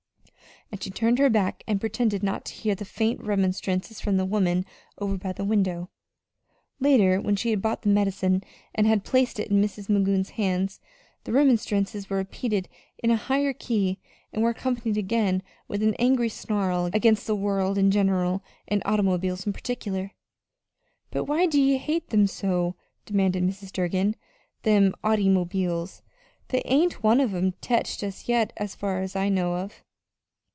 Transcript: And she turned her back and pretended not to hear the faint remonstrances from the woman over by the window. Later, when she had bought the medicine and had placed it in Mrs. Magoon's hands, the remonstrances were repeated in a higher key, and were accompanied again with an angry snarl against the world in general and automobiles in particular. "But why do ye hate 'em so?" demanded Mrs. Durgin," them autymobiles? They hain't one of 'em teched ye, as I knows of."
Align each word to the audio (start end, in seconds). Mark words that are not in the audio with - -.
And 0.73 0.81
she 0.81 0.89
turned 0.89 1.19
her 1.19 1.29
back 1.29 1.63
and 1.67 1.81
pretended 1.81 2.23
not 2.23 2.45
to 2.45 2.53
hear 2.53 2.75
the 2.75 2.85
faint 2.85 3.21
remonstrances 3.21 3.99
from 3.99 4.15
the 4.15 4.23
woman 4.23 4.65
over 4.99 5.17
by 5.17 5.33
the 5.33 5.43
window. 5.43 5.89
Later, 6.79 7.19
when 7.19 7.35
she 7.35 7.49
had 7.49 7.61
bought 7.61 7.81
the 7.81 7.89
medicine 7.89 8.41
and 8.73 8.87
had 8.87 9.03
placed 9.03 9.37
it 9.37 9.49
in 9.51 9.61
Mrs. 9.61 9.89
Magoon's 9.89 10.29
hands, 10.29 10.79
the 11.25 11.33
remonstrances 11.33 12.09
were 12.09 12.15
repeated 12.15 12.69
in 13.03 13.11
a 13.11 13.17
higher 13.17 13.51
key, 13.51 13.99
and 14.31 14.41
were 14.43 14.51
accompanied 14.51 14.95
again 14.95 15.43
with 15.67 15.83
an 15.83 15.93
angry 15.95 16.29
snarl 16.29 16.85
against 16.93 17.27
the 17.27 17.35
world 17.35 17.77
in 17.77 17.91
general 17.91 18.41
and 18.65 18.81
automobiles 18.85 19.45
in 19.45 19.51
particular. 19.51 20.11
"But 21.09 21.25
why 21.25 21.47
do 21.47 21.61
ye 21.61 21.79
hate 21.79 22.13
'em 22.13 22.27
so?" 22.27 22.75
demanded 23.05 23.43
Mrs. 23.43 23.73
Durgin," 23.73 24.15
them 24.63 24.93
autymobiles? 25.03 26.01
They 26.47 26.61
hain't 26.65 27.03
one 27.03 27.19
of 27.19 27.35
'em 27.35 27.55
teched 27.59 28.01
ye, 28.29 28.45
as 28.55 29.15
I 29.17 29.27
knows 29.27 29.63
of." 29.65 29.83